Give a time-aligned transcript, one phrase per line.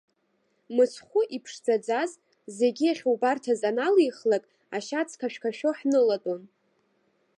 [0.75, 2.11] Мыцхәы иԥшӡаӡаз,
[2.57, 4.43] зегьы ахьубарҭаз аналихлак,
[4.75, 6.41] ашьац қашәқашәо ҳнылатәон.